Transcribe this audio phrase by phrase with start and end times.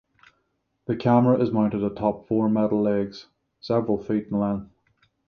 [0.85, 3.27] The camera is mounted atop four metal legs,
[3.59, 4.71] several feet in length.